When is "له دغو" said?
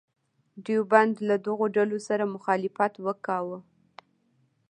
1.27-1.65